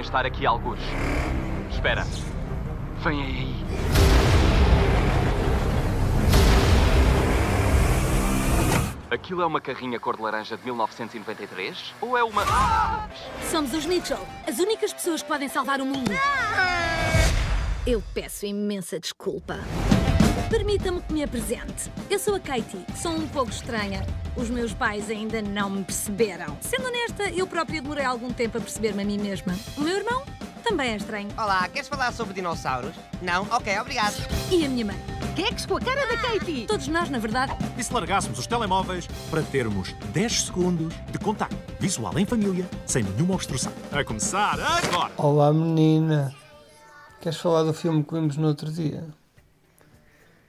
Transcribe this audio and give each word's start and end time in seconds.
devem 0.00 0.04
estar 0.04 0.26
aqui 0.26 0.46
alguns. 0.46 0.80
Espera. 1.70 2.06
Vem 3.02 3.22
aí. 3.22 3.54
Aquilo 9.10 9.42
é 9.42 9.46
uma 9.46 9.60
carrinha 9.60 9.98
cor 9.98 10.16
de 10.16 10.22
laranja 10.22 10.56
de 10.56 10.64
1993? 10.64 11.94
Ou 12.00 12.16
é 12.16 12.22
uma. 12.22 12.44
Somos 13.50 13.74
os 13.74 13.84
Mitchell, 13.84 14.24
as 14.46 14.58
únicas 14.58 14.92
pessoas 14.92 15.22
que 15.22 15.28
podem 15.28 15.48
salvar 15.48 15.80
o 15.80 15.86
mundo. 15.86 16.12
Eu 17.86 18.02
peço 18.14 18.46
imensa 18.46 19.00
desculpa. 19.00 19.58
Permita-me 20.50 21.00
que 21.00 21.12
me 21.12 21.22
apresente. 21.22 21.88
Eu 22.10 22.18
sou 22.18 22.34
a 22.34 22.40
Katie, 22.40 22.84
sou 23.00 23.12
um 23.12 23.28
pouco 23.28 23.52
estranha. 23.52 24.04
Os 24.36 24.50
meus 24.50 24.74
pais 24.74 25.08
ainda 25.08 25.40
não 25.40 25.70
me 25.70 25.84
perceberam. 25.84 26.58
Sendo 26.60 26.88
honesta, 26.88 27.30
eu 27.30 27.46
própria 27.46 27.80
demorei 27.80 28.04
algum 28.04 28.32
tempo 28.32 28.58
a 28.58 28.60
perceber-me 28.60 29.00
a 29.00 29.06
mim 29.06 29.16
mesma. 29.16 29.56
O 29.78 29.80
meu 29.80 29.96
irmão 29.96 30.24
também 30.64 30.90
é 30.90 30.96
estranho. 30.96 31.28
Olá, 31.38 31.68
queres 31.68 31.86
falar 31.86 32.12
sobre 32.12 32.34
dinossauros? 32.34 32.92
Não? 33.22 33.42
Ok, 33.52 33.78
obrigado. 33.78 34.16
E 34.50 34.66
a 34.66 34.68
minha 34.68 34.86
mãe. 34.86 34.96
Geeks 35.36 35.66
com 35.66 35.76
a 35.76 35.80
cara 35.80 36.04
da 36.08 36.16
Katie. 36.16 36.66
Todos 36.66 36.88
nós, 36.88 37.08
na 37.08 37.20
verdade. 37.20 37.52
E 37.78 37.84
se 37.84 37.94
largássemos 37.94 38.36
os 38.36 38.46
telemóveis 38.48 39.06
para 39.30 39.42
termos 39.42 39.92
10 40.12 40.42
segundos 40.46 40.92
de 41.12 41.18
contacto 41.20 41.56
visual 41.78 42.18
em 42.18 42.26
família, 42.26 42.68
sem 42.86 43.04
nenhuma 43.04 43.34
obstrução? 43.34 43.72
A 43.92 44.02
começar 44.02 44.58
agora! 44.58 45.12
Olá 45.16 45.52
menina, 45.52 46.34
queres 47.20 47.38
falar 47.38 47.62
do 47.62 47.72
filme 47.72 48.02
que 48.02 48.12
vimos 48.14 48.36
no 48.36 48.48
outro 48.48 48.72
dia? 48.72 49.19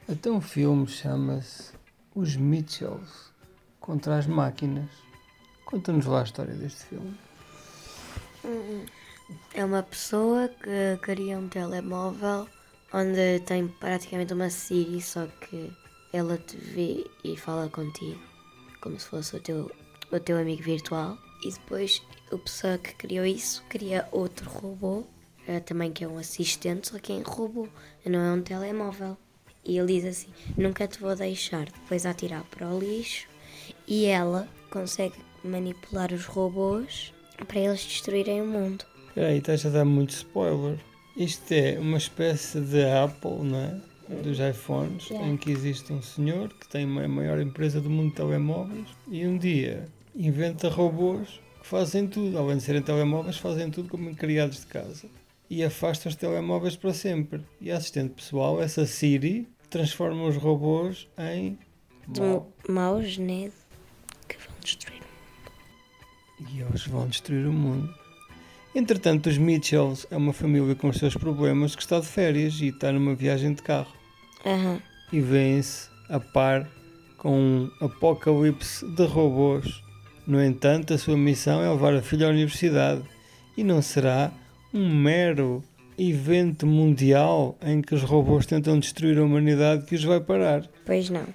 Então 0.09 0.37
o 0.37 0.41
filme 0.41 0.87
chama-se 0.87 1.73
Os 2.15 2.35
Mitchells 2.35 3.31
contra 3.79 4.17
as 4.17 4.27
Máquinas. 4.27 4.89
Conta-nos 5.65 6.05
lá 6.05 6.21
a 6.21 6.23
história 6.23 6.53
deste 6.53 6.85
filme. 6.85 7.17
É 9.53 9.63
uma 9.63 9.83
pessoa 9.83 10.49
que 10.49 10.97
cria 11.01 11.37
um 11.37 11.47
telemóvel 11.47 12.47
onde 12.93 13.39
tem 13.45 13.67
praticamente 13.67 14.33
uma 14.33 14.49
Siri, 14.49 15.01
só 15.01 15.27
que 15.27 15.71
ela 16.11 16.37
te 16.37 16.57
vê 16.57 17.05
e 17.23 17.37
fala 17.37 17.69
contigo, 17.69 18.19
como 18.81 18.99
se 18.99 19.07
fosse 19.07 19.35
o 19.35 19.39
teu, 19.39 19.71
o 20.11 20.19
teu 20.19 20.37
amigo 20.37 20.61
virtual. 20.61 21.17
E 21.43 21.51
depois 21.51 22.01
a 22.31 22.37
pessoa 22.37 22.77
que 22.77 22.93
criou 22.95 23.25
isso 23.25 23.63
cria 23.69 24.07
outro 24.11 24.49
robô, 24.49 25.05
eh, 25.47 25.59
também 25.59 25.91
que 25.91 26.03
é 26.03 26.07
um 26.07 26.17
assistente, 26.17 26.89
só 26.89 26.99
que 26.99 27.13
é 27.13 27.15
em 27.15 27.21
robô, 27.21 27.67
não 28.05 28.19
é 28.19 28.33
um 28.33 28.41
telemóvel. 28.41 29.17
E 29.65 29.77
ele 29.77 29.99
diz 29.99 30.05
assim: 30.05 30.29
Nunca 30.57 30.87
te 30.87 30.99
vou 30.99 31.15
deixar, 31.15 31.65
depois 31.65 32.05
atirar 32.05 32.43
para 32.45 32.67
o 32.67 32.79
lixo. 32.79 33.27
E 33.87 34.05
ela 34.05 34.47
consegue 34.69 35.15
manipular 35.43 36.11
os 36.13 36.25
robôs 36.25 37.13
para 37.47 37.59
eles 37.59 37.83
destruírem 37.83 38.41
o 38.41 38.45
mundo. 38.45 38.85
Peraí, 39.13 39.37
estás 39.39 39.65
a 39.65 39.69
dar 39.69 39.85
muito 39.85 40.11
spoiler. 40.11 40.79
Isto 41.17 41.51
é 41.51 41.77
uma 41.79 41.97
espécie 41.97 42.61
de 42.61 42.83
Apple, 42.85 43.43
não 43.43 43.57
é? 43.57 43.91
Dos 44.23 44.39
iPhones, 44.39 45.09
Yeah. 45.09 45.29
em 45.29 45.37
que 45.37 45.51
existe 45.51 45.93
um 45.93 46.01
senhor 46.01 46.49
que 46.53 46.67
tem 46.67 46.83
a 46.83 47.07
maior 47.07 47.39
empresa 47.39 47.79
do 47.79 47.89
mundo 47.89 48.09
de 48.09 48.15
telemóveis 48.15 48.87
e 49.09 49.25
um 49.25 49.37
dia 49.37 49.87
inventa 50.13 50.67
robôs 50.69 51.39
que 51.61 51.67
fazem 51.67 52.07
tudo. 52.07 52.37
Além 52.37 52.57
de 52.57 52.63
serem 52.63 52.81
telemóveis, 52.81 53.37
fazem 53.37 53.69
tudo 53.71 53.87
como 53.87 54.13
criados 54.15 54.61
de 54.61 54.65
casa. 54.67 55.07
E 55.53 55.65
afasta 55.65 56.07
os 56.07 56.15
telemóveis 56.15 56.77
para 56.77 56.93
sempre. 56.93 57.41
E 57.59 57.69
a 57.69 57.75
assistente 57.75 58.13
pessoal, 58.13 58.61
essa 58.61 58.85
Siri, 58.85 59.49
transforma 59.69 60.23
os 60.23 60.37
robôs 60.37 61.09
em. 61.17 61.59
Mau. 62.17 62.49
maus, 62.69 63.17
né? 63.17 63.51
Que 64.29 64.37
vão 64.37 64.55
destruir. 64.63 65.01
e 66.39 66.61
eles 66.61 66.87
vão 66.87 67.05
destruir 67.05 67.45
o 67.45 67.51
mundo. 67.51 67.93
Entretanto, 68.73 69.27
os 69.27 69.37
Mitchells 69.37 70.07
é 70.09 70.15
uma 70.15 70.31
família 70.31 70.73
com 70.73 70.87
os 70.87 70.95
seus 70.95 71.15
problemas 71.15 71.75
que 71.75 71.81
está 71.81 71.99
de 71.99 72.07
férias 72.07 72.53
e 72.61 72.67
está 72.67 72.89
numa 72.93 73.13
viagem 73.13 73.53
de 73.53 73.61
carro. 73.61 73.93
Aham. 74.45 74.81
E 75.11 75.19
vêm-se 75.19 75.89
a 76.07 76.21
par 76.21 76.65
com 77.17 77.37
um 77.37 77.71
apocalipse 77.81 78.87
de 78.95 79.05
robôs. 79.05 79.83
No 80.25 80.41
entanto, 80.41 80.93
a 80.93 80.97
sua 80.97 81.17
missão 81.17 81.61
é 81.61 81.69
levar 81.69 81.93
a 81.93 82.01
filha 82.01 82.27
à 82.27 82.29
universidade 82.29 83.03
e 83.57 83.65
não 83.65 83.81
será 83.81 84.31
um 84.73 84.89
mero 84.93 85.63
evento 85.97 86.65
mundial 86.65 87.57
em 87.61 87.81
que 87.81 87.93
os 87.93 88.01
robôs 88.01 88.45
tentam 88.45 88.79
destruir 88.79 89.17
a 89.17 89.23
humanidade 89.23 89.85
que 89.85 89.95
os 89.95 90.03
vai 90.03 90.19
parar. 90.19 90.67
Pois 90.85 91.09
não. 91.09 91.27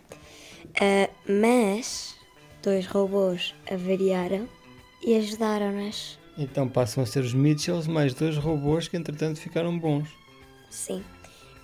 Ah, 0.81 1.09
mas 1.29 2.17
dois 2.63 2.87
robôs 2.87 3.55
avariaram 3.71 4.49
e 5.05 5.15
ajudaram-nas. 5.17 6.19
Então 6.37 6.69
passam 6.69 7.03
a 7.03 7.07
ser 7.07 7.21
os 7.21 7.33
Mitchells 7.33 7.89
mais 7.89 8.13
dois 8.13 8.37
robôs 8.37 8.89
que 8.89 8.97
entretanto 8.97 9.41
ficaram 9.41 9.79
bons. 9.79 10.09
Sim. 10.69 11.03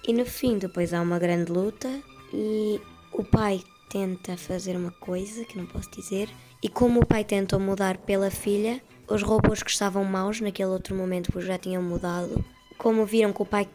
E 0.06 0.12
no 0.12 0.24
fim, 0.24 0.58
depois 0.58 0.94
há 0.94 1.00
uma 1.00 1.18
grande 1.18 1.52
luta 1.52 1.88
e 2.32 2.80
o 3.12 3.22
pai 3.22 3.60
tenta 3.90 4.36
fazer 4.36 4.76
uma 4.76 4.90
coisa 4.90 5.44
que 5.44 5.58
não 5.58 5.66
posso 5.66 5.90
dizer. 5.90 6.28
E 6.62 6.68
como 6.68 7.00
o 7.00 7.06
pai 7.06 7.24
tentou 7.24 7.60
mudar 7.60 7.98
pela 7.98 8.30
filha, 8.30 8.80
os 9.12 9.22
robôs 9.22 9.62
que 9.62 9.70
estavam 9.70 10.04
maus 10.04 10.40
naquele 10.40 10.70
outro 10.70 10.94
momento, 10.94 11.30
porque 11.30 11.46
já 11.46 11.58
tinham 11.58 11.82
mudado, 11.82 12.44
como 12.78 13.04
viram 13.04 13.32
que 13.32 13.42
o 13.42 13.46
pai 13.46 13.68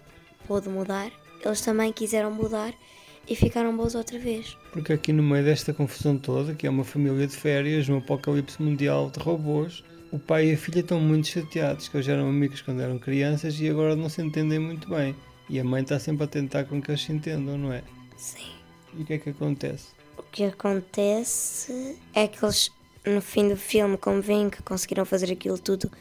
pôde 0.48 0.70
mudar, 0.70 1.12
eles 1.44 1.62
também 1.62 1.94
quiseram 1.94 2.32
mudar 2.32 2.74
e 3.28 3.36
ficaram 3.36 3.76
bons 3.76 3.96
outra 3.96 4.18
vez. 4.18 4.58
Porque 4.72 4.94
aqui 4.94 5.12
no 5.12 5.22
meio 5.22 5.44
desta 5.44 5.74
confusão 5.74 6.18
toda, 6.18 6.54
que 6.54 6.66
é 6.66 6.70
uma 6.70 6.84
família 6.84 7.28
de 7.28 7.36
férias, 7.36 7.90
um 7.90 7.98
apocalipse 7.98 8.62
mundial 8.62 9.10
de 9.10 9.20
robôs, 9.20 9.84
o 10.12 10.18
pai 10.18 10.50
e 10.50 10.54
a 10.54 10.58
filha 10.58 10.80
estão 10.80 11.00
muito 11.00 11.28
chateados, 11.28 11.88
que 11.88 11.98
eles 11.98 12.08
eram 12.08 12.30
amigos 12.30 12.62
quando 12.62 12.82
eram 12.82 12.98
crianças 12.98 13.60
e 13.60 13.70
agora 13.70 13.96
não 13.96 14.10
se 14.10 14.22
entendem 14.22 14.60
muito 14.60 14.90
bem. 14.90 15.16
E 15.50 15.60
a 15.60 15.64
mãe 15.64 15.82
está 15.82 16.00
sempre 16.00 16.24
a 16.24 16.28
tentar 16.28 16.66
com 16.66 16.82
que 16.82 16.92
eles 16.92 17.02
se 17.02 17.12
entendam, 17.12 17.58
não 17.58 17.72
é? 17.72 17.84
Sim. 18.16 18.52
E 18.98 19.04
o 19.04 19.06
que 19.06 19.14
é 19.14 19.18
que 19.18 19.30
acontece? 19.30 19.88
O 20.18 20.24
que 20.24 20.44
acontece 20.44 21.98
é 22.14 22.28
que 22.28 22.44
eles, 22.44 22.72
no 23.08 23.22
fim 23.22 23.50
do 23.50 23.58
filme, 23.58 23.98
como 23.98 24.22
veem 24.22 24.50
que 24.50 24.62
conseguiram 24.62 25.06
fazer 25.06 25.32
aquilo 25.32 25.58
tudo 25.58 25.92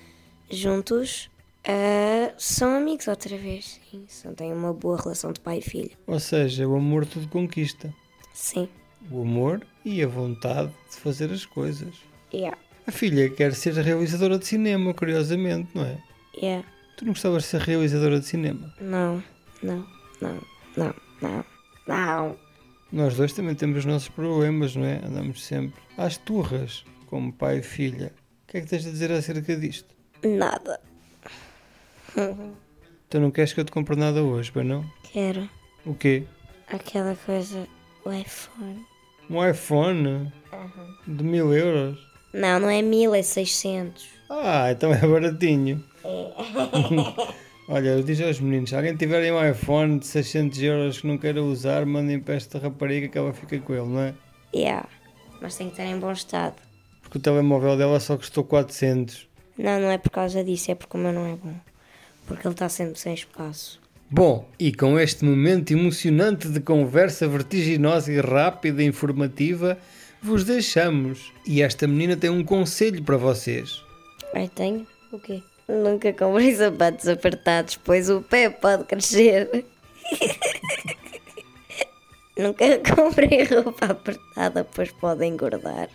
juntos, 0.50 1.30
ah, 1.66 2.32
são 2.38 2.76
amigos 2.76 3.08
outra 3.08 3.36
vez. 3.36 3.80
Sim, 4.08 4.32
têm 4.34 4.52
uma 4.52 4.72
boa 4.72 5.00
relação 5.00 5.32
de 5.32 5.40
pai 5.40 5.58
e 5.58 5.62
filho. 5.62 5.90
Ou 6.06 6.20
seja, 6.20 6.66
o 6.66 6.76
amor 6.76 7.04
tudo 7.04 7.26
conquista. 7.28 7.92
Sim. 8.32 8.68
O 9.10 9.22
amor 9.22 9.66
e 9.84 10.02
a 10.02 10.06
vontade 10.06 10.72
de 10.90 10.96
fazer 10.96 11.30
as 11.32 11.44
coisas. 11.44 11.94
Yeah. 12.32 12.56
A 12.86 12.92
filha 12.92 13.28
quer 13.28 13.52
ser 13.54 13.74
realizadora 13.74 14.38
de 14.38 14.46
cinema, 14.46 14.94
curiosamente, 14.94 15.68
não 15.74 15.84
é? 15.84 15.98
Yeah. 16.36 16.66
Tu 16.96 17.04
não 17.04 17.12
gostavas 17.12 17.42
de 17.42 17.48
ser 17.48 17.60
realizadora 17.60 18.20
de 18.20 18.26
cinema? 18.26 18.72
Não, 18.80 19.22
não, 19.62 19.86
não, 20.20 20.40
não, 20.76 20.94
não, 21.20 21.44
não. 21.86 22.36
Nós 22.92 23.16
dois 23.16 23.32
também 23.32 23.54
temos 23.54 23.78
os 23.78 23.84
nossos 23.84 24.08
problemas, 24.08 24.76
não 24.76 24.84
é? 24.84 25.00
Andamos 25.04 25.44
sempre 25.44 25.80
às 25.98 26.16
turras, 26.16 26.84
como 27.06 27.32
pai 27.32 27.58
e 27.58 27.62
filha. 27.62 28.12
O 28.44 28.50
que 28.50 28.58
é 28.58 28.60
que 28.60 28.66
tens 28.66 28.86
a 28.86 28.90
dizer 28.90 29.10
acerca 29.12 29.56
disto? 29.56 29.94
Nada. 30.24 30.80
Tu 33.08 33.20
não 33.20 33.30
queres 33.30 33.52
que 33.52 33.60
eu 33.60 33.64
te 33.64 33.72
compre 33.72 33.96
nada 33.96 34.22
hoje, 34.22 34.50
bem 34.52 34.64
não? 34.64 34.84
Quero 35.12 35.48
O 35.84 35.94
quê? 35.94 36.24
aquela 36.68 37.14
coisa, 37.14 37.66
o 38.04 38.12
iPhone. 38.12 38.84
Um 39.30 39.48
iPhone 39.48 40.32
de 41.06 41.22
mil 41.24 41.52
euros? 41.52 41.98
Não, 42.32 42.58
não 42.60 42.68
é 42.70 42.82
mil, 42.82 43.14
é 43.14 43.22
600. 43.22 44.08
Ah, 44.28 44.70
então 44.72 44.92
é 44.92 44.98
baratinho. 45.06 45.84
Olha, 47.68 47.88
eu 47.90 48.02
digo 48.02 48.24
aos 48.24 48.38
meninos, 48.38 48.70
se 48.70 48.76
alguém 48.76 48.96
tiver 48.96 49.18
aí 49.22 49.32
um 49.32 49.50
iPhone 49.50 49.98
de 49.98 50.06
600 50.06 50.62
euros 50.62 51.00
que 51.00 51.06
não 51.06 51.18
queira 51.18 51.42
usar, 51.42 51.84
mandem 51.84 52.20
para 52.20 52.34
esta 52.34 52.58
rapariga 52.58 53.08
que 53.08 53.18
ela 53.18 53.32
fica 53.32 53.58
com 53.58 53.72
ele, 53.74 53.86
não 53.86 54.00
é? 54.00 54.14
Yeah. 54.54 54.88
Mas 55.40 55.56
tem 55.56 55.66
que 55.68 55.72
estar 55.74 55.84
em 55.84 55.98
bom 55.98 56.12
estado. 56.12 56.54
Porque 57.06 57.18
o 57.18 57.20
telemóvel 57.20 57.76
dela 57.76 58.00
só 58.00 58.16
custou 58.16 58.42
400. 58.42 59.28
Não, 59.56 59.80
não 59.80 59.92
é 59.92 59.96
por 59.96 60.10
causa 60.10 60.42
disso, 60.42 60.72
é 60.72 60.74
porque 60.74 60.96
o 60.96 61.00
meu 61.00 61.12
não 61.12 61.24
é 61.24 61.36
bom. 61.36 61.54
Porque 62.26 62.44
ele 62.44 62.54
está 62.54 62.68
sempre 62.68 62.98
sem 62.98 63.14
espaço. 63.14 63.80
Bom, 64.10 64.48
e 64.58 64.74
com 64.74 64.98
este 64.98 65.24
momento 65.24 65.70
emocionante 65.70 66.48
de 66.48 66.58
conversa 66.58 67.28
vertiginosa 67.28 68.12
e 68.12 68.20
rápida 68.20 68.82
e 68.82 68.86
informativa, 68.86 69.78
vos 70.20 70.42
deixamos. 70.42 71.32
E 71.46 71.62
esta 71.62 71.86
menina 71.86 72.16
tem 72.16 72.28
um 72.28 72.44
conselho 72.44 73.00
para 73.04 73.16
vocês. 73.16 73.80
Ai, 74.34 74.50
tenho? 74.52 74.84
O 75.12 75.20
quê? 75.20 75.44
Nunca 75.68 76.12
comprei 76.12 76.56
sapatos 76.56 77.06
apertados, 77.06 77.76
pois 77.76 78.10
o 78.10 78.20
pé 78.20 78.50
pode 78.50 78.82
crescer. 78.82 79.64
nunca 82.36 82.64
comprei 82.94 83.44
roupa 83.44 83.86
apertada, 83.86 84.64
pois 84.64 84.90
pode 84.90 85.24
engordar. 85.24 85.88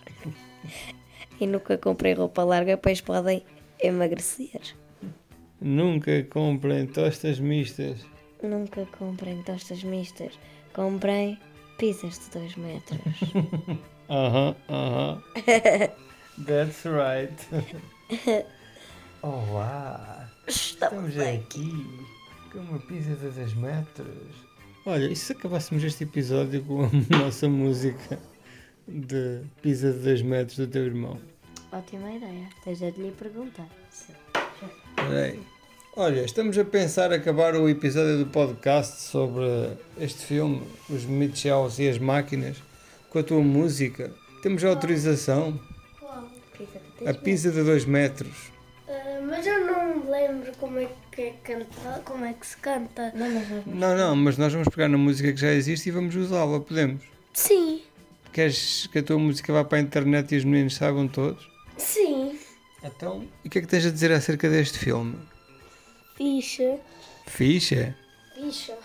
E 1.42 1.46
nunca 1.48 1.76
comprei 1.76 2.12
roupa 2.12 2.44
larga, 2.44 2.76
pois 2.76 3.00
podem 3.00 3.42
emagrecer. 3.82 4.60
Nunca 5.60 6.22
comprem 6.30 6.86
tostas 6.86 7.40
mistas. 7.40 7.98
Nunca 8.40 8.86
comprem 8.96 9.42
tostas 9.42 9.82
mistas. 9.82 10.38
Comprem 10.72 11.36
pizzas 11.78 12.20
de 12.20 12.38
2 12.38 12.54
metros. 12.54 13.00
Aham, 14.08 14.54
aham. 14.68 15.22
That's 16.46 16.84
right. 16.84 17.34
Olá! 19.22 20.30
Estamos 20.46 21.18
aqui 21.18 21.72
com 22.52 22.58
uma 22.60 22.78
pizza 22.78 23.16
de 23.16 23.30
2 23.30 23.54
metros. 23.54 24.46
Olha, 24.86 25.06
e 25.06 25.16
se 25.16 25.32
acabássemos 25.32 25.82
este 25.82 26.04
episódio 26.04 26.62
com 26.62 26.84
a 26.84 27.18
nossa 27.18 27.48
música 27.48 28.20
de 28.86 29.40
pizza 29.60 29.92
de 29.92 29.98
2 29.98 30.22
metros 30.22 30.56
do 30.56 30.68
teu 30.68 30.84
irmão? 30.84 31.31
Ótima 31.72 32.12
ideia. 32.12 32.48
Tens 32.62 32.80
de 32.80 32.90
lhe 32.90 33.10
perguntar. 33.12 33.66
Peraí. 34.94 35.40
Olha, 35.96 36.20
estamos 36.22 36.58
a 36.58 36.64
pensar 36.64 37.12
acabar 37.12 37.54
o 37.54 37.66
episódio 37.66 38.18
do 38.18 38.26
podcast 38.26 39.00
sobre 39.00 39.70
este 39.98 40.24
filme, 40.26 40.62
Os 40.90 41.04
Mitchells 41.04 41.82
e 41.82 41.88
as 41.88 41.98
Máquinas, 41.98 42.58
com 43.08 43.18
a 43.18 43.22
tua 43.22 43.40
música. 43.40 44.12
Temos 44.42 44.62
autorização? 44.64 45.58
A 47.06 47.14
pizza 47.14 47.50
de 47.50 47.62
2 47.62 47.86
metros. 47.86 48.52
Ah, 48.86 49.20
mas 49.26 49.46
eu 49.46 49.66
não 49.66 49.96
me 49.96 50.10
lembro 50.10 50.52
como 50.58 50.78
é 50.78 50.88
que 51.10 51.22
é 51.22 51.34
canta, 51.42 52.02
como 52.04 52.24
é 52.26 52.34
que 52.34 52.46
se 52.46 52.56
canta. 52.58 53.12
Não, 53.14 53.30
nós 53.30 53.66
Não, 53.66 53.96
não, 53.96 54.16
mas 54.16 54.36
nós 54.36 54.52
vamos 54.52 54.68
pegar 54.68 54.88
na 54.88 54.98
música 54.98 55.32
que 55.32 55.40
já 55.40 55.52
existe 55.52 55.88
e 55.88 55.92
vamos 55.92 56.14
usá-la, 56.14 56.60
podemos? 56.60 57.02
Sim, 57.32 57.82
Queres 58.32 58.86
que 58.86 58.98
a 58.98 59.02
tua 59.02 59.18
música 59.18 59.52
vá 59.52 59.62
para 59.62 59.76
a 59.76 59.80
internet 59.82 60.34
e 60.34 60.38
os 60.38 60.44
meninos 60.44 60.76
saibam 60.76 61.06
todos? 61.06 61.51
Sim. 61.76 62.38
Então, 62.84 63.24
e 63.44 63.48
o 63.48 63.50
que 63.50 63.58
é 63.58 63.60
que 63.62 63.66
tens 63.68 63.86
a 63.86 63.90
dizer 63.90 64.10
acerca 64.12 64.48
deste 64.50 64.78
filme? 64.78 65.16
Ficha, 66.16 66.78
Ficha? 67.26 67.94
ficha. 68.34 68.76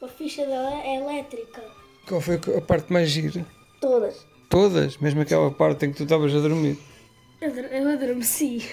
Uma 0.00 0.08
ficha 0.10 0.44
dela 0.46 0.72
é 0.84 0.96
elétrica. 0.96 1.62
Qual 2.08 2.20
foi 2.20 2.36
a 2.56 2.60
parte 2.60 2.92
mais 2.92 3.10
gira? 3.10 3.44
Todas. 3.80 4.26
Todas, 4.48 4.96
mesmo 4.98 5.20
aquela 5.20 5.50
parte 5.50 5.86
em 5.86 5.90
que 5.90 5.96
tu 5.98 6.02
estavas 6.04 6.34
a 6.34 6.40
dormir. 6.40 6.78
Eu, 7.40 7.50
eu 7.50 7.90
adormeci. 7.90 8.66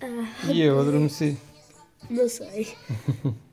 Ah, 0.00 0.52
E 0.52 0.60
eu 0.62 0.78
adormeci. 0.78 1.36
não 2.10 2.28
sei. 2.28 2.76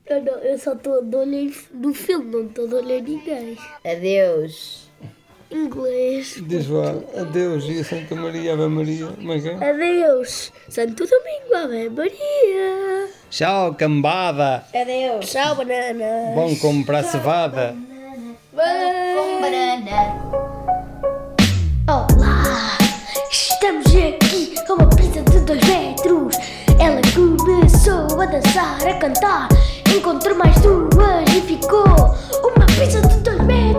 Eu, 0.06 0.22
não, 0.22 0.34
eu 0.40 0.58
só 0.58 0.74
estou 0.74 0.94
olho 0.94 1.32
em- 1.34 1.54
no 1.72 1.94
filme, 1.94 2.30
não 2.30 2.46
estou 2.46 2.68
olho 2.70 2.90
em 2.90 3.02
ninguém. 3.02 3.56
Adeus. 3.84 4.83
Inglês. 5.50 6.42
Diz 6.46 6.68
lá, 6.68 6.94
adeus, 7.20 7.64
e 7.68 7.80
a 7.80 7.84
Santa 7.84 8.14
Maria, 8.14 8.54
Ave 8.54 8.68
Maria. 8.68 9.06
Como 9.06 9.32
é 9.32 9.40
que 9.40 9.48
é? 9.48 9.54
Adeus. 9.54 10.52
Santo 10.68 11.06
Domingo, 11.06 11.54
Ave 11.64 11.88
Maria. 11.90 13.08
Tchau, 13.30 13.74
cambada. 13.74 14.64
Adeus. 14.74 15.30
Tchau, 15.30 15.56
banana. 15.56 16.32
Bom 16.34 16.54
comprar 16.56 17.02
cevada. 17.04 17.76
Com 18.52 19.40
banana. 19.40 20.44
Olá, 21.86 22.78
estamos 23.30 23.86
aqui 23.86 24.54
com 24.66 24.74
uma 24.74 24.88
pizza 24.88 25.20
de 25.22 25.40
2 25.40 25.60
metros. 25.64 26.36
Ela 26.80 27.00
começou 27.14 28.20
a 28.20 28.26
dançar, 28.26 28.86
a 28.86 28.94
cantar, 28.94 29.48
encontrou 29.94 30.36
mais 30.36 30.58
duas 30.60 31.28
e 31.28 31.40
ficou 31.42 31.84
uma 32.42 32.66
pizza 32.66 33.00
de 33.02 33.16
2 33.18 33.40
metros. 33.42 33.73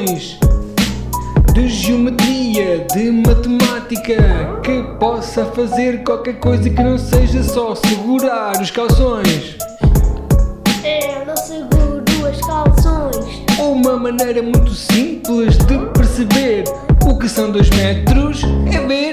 De 0.00 0.12
lições 0.12 0.38
de 1.52 1.68
geometria, 1.68 2.86
de 2.94 3.10
matemática 3.10 4.60
que 4.62 4.82
possa 4.98 5.44
fazer 5.46 6.02
qualquer 6.04 6.38
coisa 6.38 6.70
que 6.70 6.82
não 6.82 6.96
seja 6.96 7.42
só 7.42 7.74
segurar 7.74 8.52
os 8.60 8.70
calções. 8.70 9.56
Eu 10.84 11.26
não 11.26 11.36
seguro 11.36 12.26
as 12.26 12.40
calções. 12.40 13.42
Uma 13.58 13.96
maneira 13.96 14.42
muito 14.42 14.70
simples 14.70 15.58
de 15.58 15.78
perceber 15.92 16.64
o 17.04 17.18
que 17.18 17.28
são 17.28 17.50
2 17.50 17.68
metros 17.70 18.42
é 18.72 18.86
ver 18.86 19.10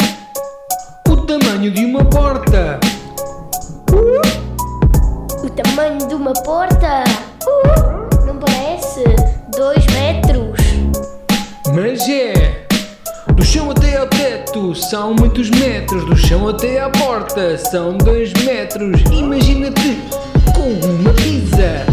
o 1.10 1.18
tamanho 1.18 1.72
de 1.72 1.86
uma 1.86 2.06
porta. 2.06 2.80
O 5.44 5.50
tamanho 5.50 6.08
de 6.08 6.14
uma 6.14 6.34
porta. 6.34 7.04
Uh, 7.46 8.26
não 8.26 8.38
parece? 8.38 9.04
2 9.56 9.86
metros. 9.88 10.47
Mas 11.78 12.10
é! 12.10 12.66
Do 13.36 13.46
chão 13.46 13.70
até 13.70 13.98
ao 13.98 14.08
teto 14.08 14.74
são 14.74 15.14
muitos 15.14 15.52
metros, 15.52 16.04
do 16.06 16.18
chão 16.18 16.48
até 16.48 16.82
à 16.82 16.90
porta 16.90 17.56
são 17.56 17.96
dois 18.00 18.34
metros. 18.44 19.00
Imagina-te 19.12 20.00
com 20.56 20.72
uma 20.88 21.14
pizza. 21.14 21.86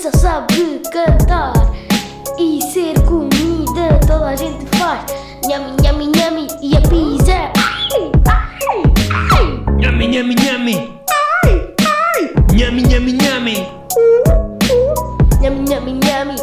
Só 0.00 0.10
sabe 0.16 0.80
cantar 0.90 1.52
e 2.38 2.58
ser 2.72 2.98
comida. 3.02 4.00
Toda 4.06 4.30
a 4.30 4.36
gente 4.36 4.64
faz 4.78 5.04
nhami, 5.46 5.76
nhami, 5.82 6.06
nhami 6.06 6.46
e 6.62 6.74
a 6.74 6.80
pizza. 6.80 7.52
Ai, 7.58 8.10
ai, 8.26 8.82
ai. 9.30 9.74
Nhami, 9.76 10.08
nhami, 10.08 10.34
nhami. 10.34 11.00
Nhami, 12.54 12.82
nhami, 12.82 13.12
nhami. 13.12 13.68
Nhami, 15.42 15.60
nhami, 15.68 15.92
nhami. 15.92 16.36